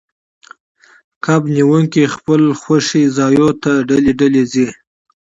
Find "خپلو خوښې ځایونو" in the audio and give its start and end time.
2.15-3.49